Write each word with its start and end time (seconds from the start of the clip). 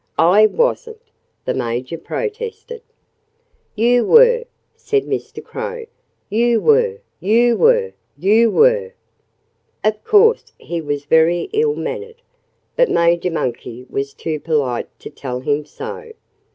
"I 0.17 0.47
wasn't!" 0.47 1.11
the 1.45 1.53
Major 1.53 1.95
protested. 1.95 2.81
"You 3.75 4.03
were!" 4.03 4.45
said 4.75 5.05
Mr. 5.05 5.43
Crow. 5.43 5.85
"You 6.27 6.59
were! 6.59 7.01
You 7.19 7.55
were! 7.55 7.93
You 8.17 8.49
were!" 8.49 8.93
Of 9.83 10.03
course 10.03 10.53
he 10.57 10.81
was 10.81 11.05
very 11.05 11.49
ill 11.53 11.75
mannered. 11.75 12.23
But 12.75 12.89
Major 12.89 13.29
Monkey 13.29 13.85
was 13.91 14.15
too 14.15 14.39
polite 14.39 14.89
to 15.01 15.11
tell 15.11 15.39
him 15.41 15.65
so. 15.65 16.13